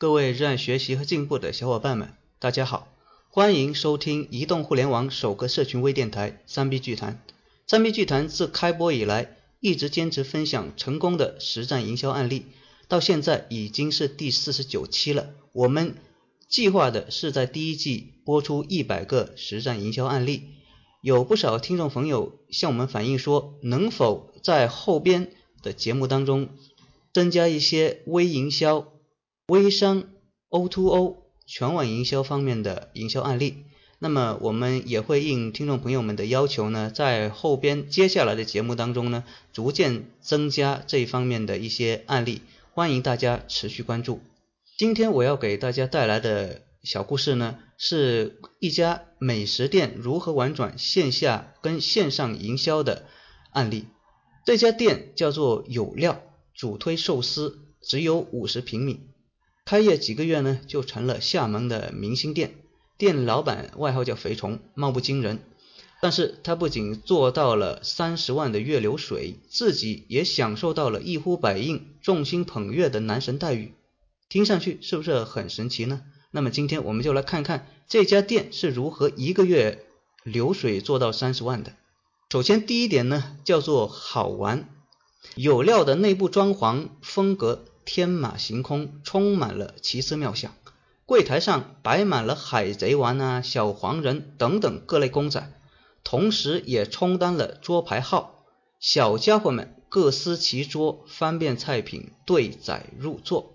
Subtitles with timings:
[0.00, 2.86] 各位热爱学习和进步的小伙伴们，大家好，
[3.30, 7.20] 欢迎收听移动互联网首个社群微电台三 B 剧谈。
[7.66, 12.44] 三 B 剧谈自开播以来，一直坚持分享成功的实战营销案例，
[12.86, 15.30] 到现在已经是第四十九期了。
[15.52, 15.96] 我们
[16.48, 20.50] 计划的是在第一季播出一百个实战营销案例。
[21.00, 26.50] 有不少听众朋友向我们反映说，能否在后边的节目当中
[27.12, 28.92] 增加一些微营销？
[29.48, 30.04] 微商
[30.50, 33.64] O2O 全网营销方面的营销案例，
[33.98, 42.42] 那么我们也会应听众朋友们的要求呢，在后边接下来的节目当中呢，逐渐增加这一方面的一些案例，
[42.74, 44.20] 欢迎大家持续关注。
[44.76, 53.06] 今天我要给大家带来的小故事呢，是一家美食店如何玩转线下跟线上营销的
[53.52, 53.86] 案例。
[54.44, 56.20] 这家店叫做有料，
[56.54, 59.00] 主推寿司，只有五十平米。
[59.68, 62.54] 开业几个月呢，就成了厦门的明星店。
[62.96, 65.40] 店老板外号叫肥虫，貌不惊人。
[66.00, 73.74] 但是他不仅做到了三十万的月流水，自己也享受到了一呼百应、众星捧月的男神待遇。
[74.30, 76.00] 听上去是不是很神奇呢？
[76.30, 79.84] 那么今天我们就来看看这家店是如何一个月
[80.22, 81.74] 流水做到三十万的。
[82.30, 84.66] 首先第一点呢，叫做好玩，
[85.34, 87.66] 有料的内部装潢风格。
[87.88, 90.52] 天马行空，充满了奇思妙想。
[91.06, 95.50] 柜台上摆满了海贼王啊、小黄人等等各类公仔，
[96.04, 98.44] 同时也充当了桌牌号。
[98.78, 103.54] 小家伙们各司其桌，翻遍菜品，对载入座。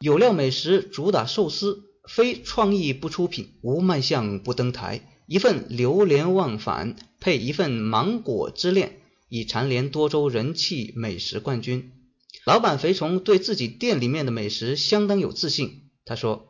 [0.00, 5.02] 有料美食主打寿司，非创意不出品，无卖相不登台。
[5.26, 11.92] 一份流连忘返，配一份芒果之恋，已蝉联多州人气美食冠军。
[12.44, 15.90] 老板肥虫对自己店里面的美食相当有自信。
[16.04, 16.48] 他说：“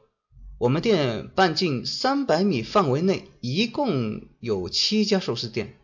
[0.58, 5.76] 我们店半径三百米范围内一共有七家寿司店，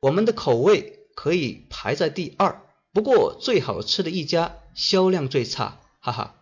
[0.00, 2.62] 我们的口味可以排在第二，
[2.92, 6.36] 不过最好吃的一家销量最差。”哈哈。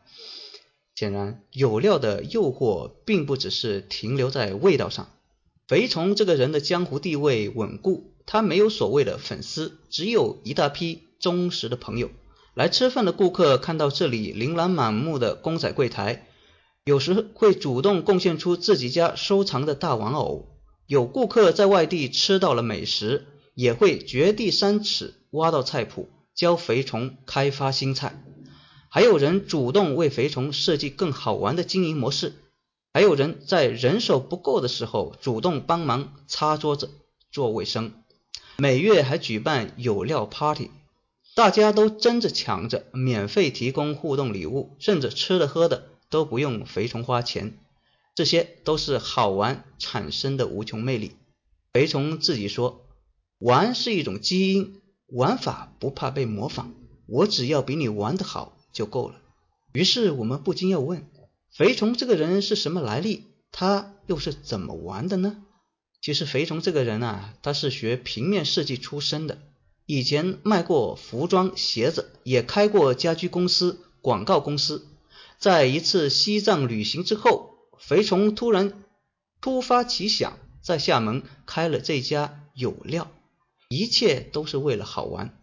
[0.94, 5.08] 显然，有料的诱惑并不只是停留在味道上。
[5.66, 12.10] 肥虫这个人的江湖地位稳固，他没有所谓的粉丝，只有一大批忠实的朋友。
[12.54, 16.28] 来吃饭的顾客看到这里琳琅满目的公仔柜台，
[16.84, 20.56] 有时会主动贡献出自己家收藏的大玩偶。
[20.87, 28.22] 有顾客在外地吃到了美食，也会掘地三尺挖到菜谱，教肥虫开发新菜。
[28.88, 32.34] 还有人主动为肥虫设计更好玩的经营模式，
[32.93, 36.91] 还有人在人手不够的时候主动帮忙擦桌子、
[37.32, 37.94] 做卫生。
[38.59, 40.70] 每月还举办有料 party。
[41.34, 47.58] 大家都争着抢着免费提供互动礼物，甚至吃的喝的都不用肥虫花钱，
[48.14, 51.16] 这些都是好玩产生的无穷魅力。
[51.72, 52.86] 肥虫自己说，
[53.38, 56.72] 玩是一种基因，玩法不怕被模仿，
[57.06, 59.16] 我只要比你玩得好就够了。
[59.72, 61.04] 于是我们不禁要问，
[61.52, 63.24] 肥虫这个人是什么来历？
[63.50, 65.42] 他又是怎么玩的呢？
[66.00, 69.38] 其实肥虫这个人啊，他是学平面设计出身的。
[69.86, 74.86] 以前卖过服装、鞋子，也开过家居公司、广告公司。
[75.38, 78.82] 在一次西藏旅行之后，肥虫突然
[79.42, 83.10] 突发奇想，在厦门开了这家有料。
[83.68, 85.36] 一切都是为了好玩。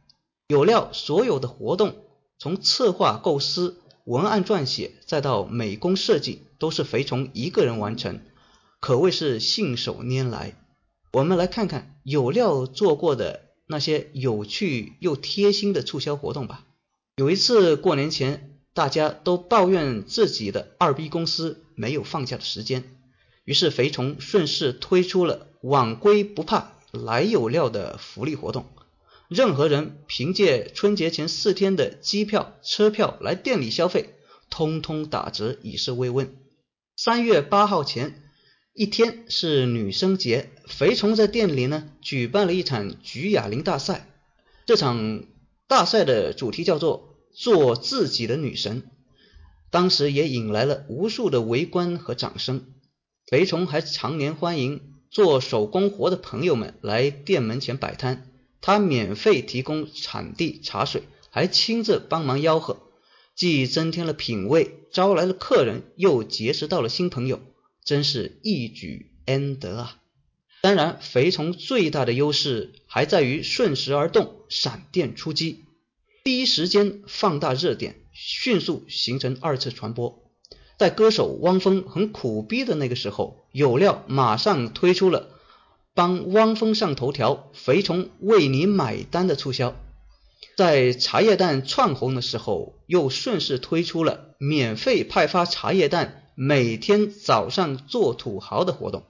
[0.47, 1.95] 有料所有的活动，
[2.39, 8.21] 从策划构思、文案撰写，再到美工设计，都是肥虫一个人完成，
[8.79, 10.55] 可谓是信手拈来。
[11.13, 13.50] 我们来看看有料做过的。
[13.67, 16.65] 那些有趣又贴心的促销活动吧。
[17.15, 22.83] 有一次过年前，大家都抱怨自己的二逼公司没有放假的时间，
[23.43, 28.65] 于是肥虫顺势推出了晚归不怕来有料的福利活动。
[29.27, 34.15] 任何人凭借春节前四天的机票、车票来店里消费，
[34.49, 36.35] 通通打折以示慰问。
[36.95, 38.23] 三月八号前。
[38.73, 44.07] 一天是女生节，肥虫在店里呢举办了一场举哑铃大赛。
[44.65, 45.25] 这场
[45.67, 48.83] 大赛的主题叫做“做自己的女神”，
[49.71, 52.63] 当时也引来了无数的围观和掌声。
[53.27, 58.31] 肥虫还常年欢迎做手工活的朋友们来店门前摆摊，
[58.61, 62.77] 他免费提供场地、茶水，还亲自帮忙吆喝，
[63.35, 67.41] 既增添了品味，招来了客人，又结识到了新朋友。
[67.83, 69.97] 真是一举 N 得啊！
[70.61, 75.65] 当然，肥虫最大的优势还在于顺势而动，闪电出击，
[76.23, 80.31] 第一时间放大热点，迅速形成二次传播。
[80.77, 85.29] 在歌手汪峰很苦逼的那个时候，有料马上推出了
[85.93, 89.75] 帮汪峰上头条，肥虫为你买单的促销。
[90.57, 99.05] 在茶叶蛋窜红的时候，又顺势推出了免费派发茶叶蛋，每天早上做土豪的活动。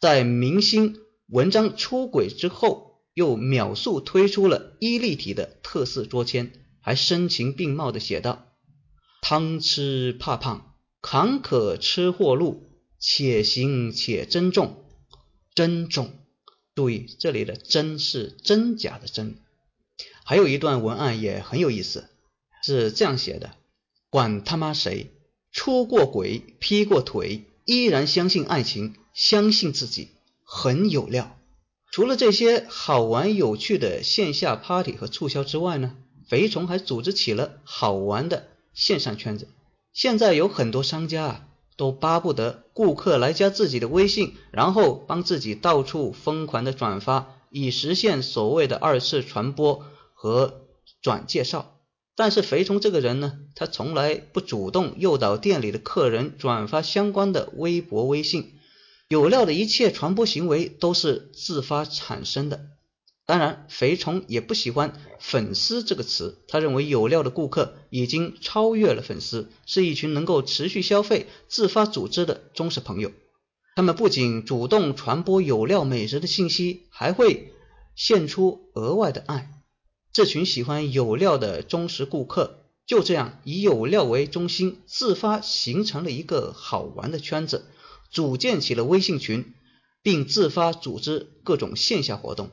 [0.00, 8.46] 在明星文章出轨之后，又秒速推出了伊利体的特色桌签，还声情并茂的写道
[9.20, 12.70] ：“汤吃怕胖，坎坷吃货路，
[13.00, 14.84] 且行且珍重，
[15.54, 16.10] 珍重。”
[16.76, 19.40] 注意这里的“真”是真假的“真”。
[20.24, 22.08] 还有一段文案也很有意思，
[22.62, 23.56] 是这样写的：
[24.10, 25.17] 管他妈谁
[25.52, 30.08] 出过轨、劈过腿，依然相信爱情，相信自己
[30.44, 31.36] 很有料。
[31.90, 35.96] 除了这些好玩有趣的线下 party 和促销之外呢，
[36.28, 39.48] 肥虫还组织起了好玩的线上圈子。
[39.92, 49.84] 现在有很多商家啊，都巴不得顾客来加自己的微信，然后帮自己到处疯狂的转发，以实现所谓的二次传播。
[50.20, 50.62] 和
[51.00, 51.77] 转介绍，
[52.18, 58.54] 但是肥虫这个人呢，他从来不主动诱导店里的客人转发相关的微博、微信。
[59.06, 62.66] 有料的一切传播行为都是自发产生的。
[63.24, 73.12] 当然，肥虫也不喜欢“粉丝”这个词，他认为有料的顾客已经超越了粉丝，是一群能够持续消费、自发组织的忠实朋友。
[73.76, 77.52] 他们不仅主动传播有料美食的信息，还会
[77.94, 79.57] 献出额外的爱。
[80.18, 87.66] 这群喜欢有料的忠实顾客，就这样以有料为中心，自发形成了一个好玩的圈子，
[88.10, 89.54] 组建起了微信群，
[90.02, 92.50] 并自发组织各种线下活动。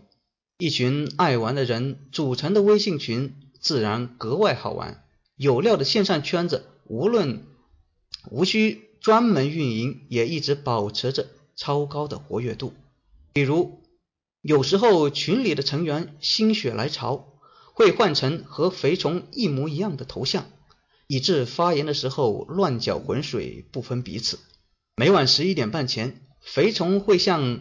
[0.59, 5.03] 一群爱玩的人组成的微信群，自然格外好玩。
[5.35, 7.47] 有料的线上圈子，无论
[8.29, 11.25] 无需专门运营，也一直保持着
[11.55, 12.73] 超高的活跃度。
[13.33, 13.81] 比如，
[14.43, 17.31] 有时候群里的成员心血来潮。
[17.75, 20.45] 会换成和肥虫一模一样的头像，
[21.07, 24.39] 以致发言的时候乱搅浑水，不分彼此。
[24.95, 27.59] 每晚十一点半前，肥虫会像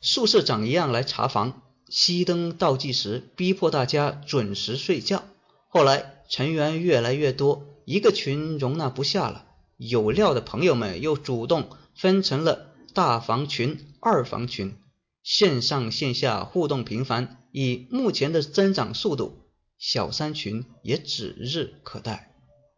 [0.00, 5.22] 宿舍长一样来查房，熄灯倒计时，逼迫大家准时睡觉。
[5.68, 14.74] 后来成员越来越多，一个群容纳不下了，有料的朋友们又主动分成了大房群、二房群，
[15.22, 17.38] 线上线下互动频繁。
[17.52, 19.38] 以目前的增长速度。
[19.82, 22.32] 小三群也指日可待。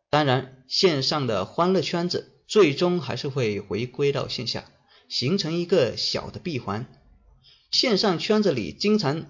[0.09, 4.65] 当然，线上的欢乐圈子最终还是会回归到线下，
[5.11, 6.87] 形成一个小的闭环。
[7.71, 9.27] 线上圈子里经常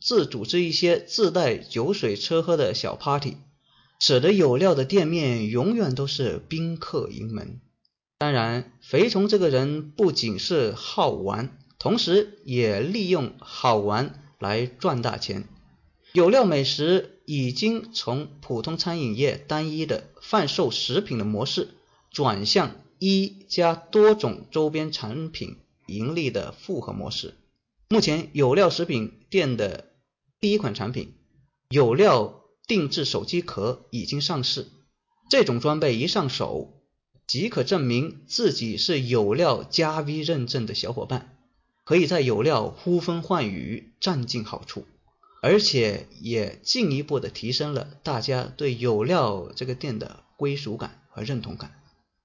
[0.00, 3.36] 自组织一些自带酒水车喝的小 party，
[3.98, 7.60] 使得有料的店面永远都是宾客盈门。
[8.16, 15.46] 当然，肥虫这个人不仅是好玩，同时也利用好玩来赚大钱。
[16.12, 21.68] 有料美食已经从普通餐饮业单一的贩售食品的模式，
[22.10, 27.34] 转向一加多种周边产品盈利的复合模式。
[27.88, 29.92] 目前，有料食品店的
[30.40, 31.14] 第一款产品——
[31.70, 34.66] 有料定制手机壳已经上市。
[35.28, 36.82] 这种装备一上手，
[37.28, 41.36] 即可证明自己是有料加 V 认证的小伙伴，
[41.84, 44.84] 可以在有料呼风唤雨，占尽好处。
[45.42, 51.72] 而且也进一步的提升了大家对有料这个店的归属感和认同感。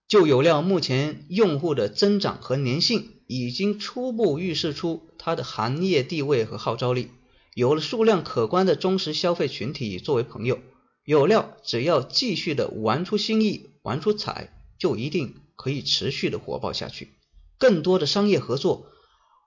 [0.07, 7.09] 就有料目前用户的增长和粘性，已经初步预示出它的行业地位和号召力。
[7.55, 10.59] 有了数量可观的忠实消费群体作为朋友，
[11.05, 17.13] 有料只要继续的玩出新意、玩出彩，就一定可以持续的火爆下去。
[17.57, 18.87] 更多的商业合作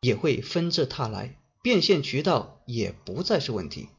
[0.00, 1.38] 也会纷至沓来。
[1.68, 3.90] 变现渠道也不再是问题。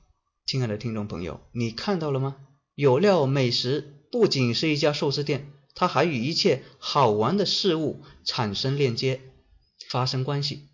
[0.48, 2.38] 亲爱的听众朋友，你看到了吗？
[2.74, 9.22] 有料美食不仅是一家寿司店，它还与一切好玩的事物产生链接、
[9.88, 10.70] 发生关系。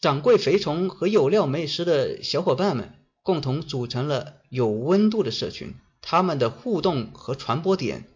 [0.00, 8.08] 掌柜肥虫和有料美食的小伙伴们共同组成了有温度的社群，他们的互动和传播点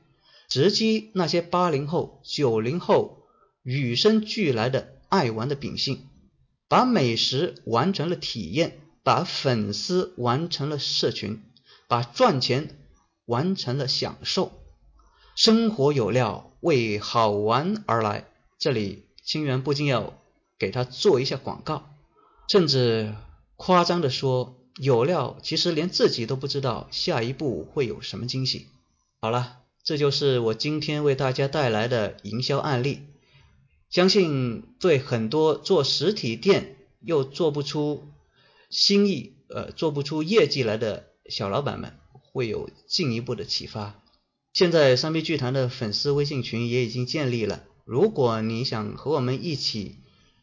[0.49, 3.27] 直击那些八零后、九零后
[3.63, 6.07] 与生俱来的爱玩的秉性。
[6.73, 11.43] 把美食完成了体验，把粉丝完成了社群，
[11.87, 12.79] 把赚钱
[13.27, 14.53] 完成了享受。
[15.37, 18.27] 生活有料，为好玩而来。
[18.59, 20.19] 这里清源不禁要
[20.59, 21.91] 给他做一下广告，
[22.49, 23.13] 甚至
[23.57, 28.69] 夸张的说，有料其实连自己都不知道下一步会有什么惊喜。
[29.21, 33.12] 好了，这就是我今天为大家带来的营销案例。
[33.93, 38.09] 相信对很多做实体店又做不出
[38.71, 44.03] 新意，呃，做不出业绩来的小老板们会有进一步的启发。
[44.55, 49.97] 现在三 B 剧团的粉丝微信群也已经建立了，如果你想和我们一起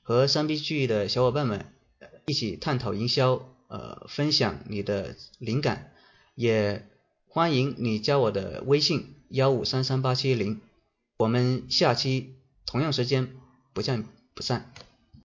[0.04, 1.74] 和三 B 剧的小伙伴们
[2.28, 5.92] 一起探讨营销，呃，分享你的灵感，
[6.36, 6.88] 也
[7.28, 10.62] 欢迎你加我的微信幺五三三八七零，
[11.18, 12.36] 我们下期
[12.70, 13.28] 同样时间
[13.74, 14.72] 不见不散。